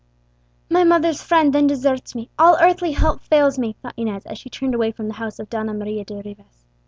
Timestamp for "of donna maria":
5.37-6.03